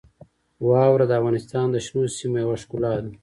واوره 0.69 1.05
د 1.07 1.11
افغانستان 1.19 1.65
د 1.71 1.77
شنو 1.85 2.03
سیمو 2.17 2.37
یوه 2.43 2.55
ښکلا 2.61 2.93
ده. 3.03 3.11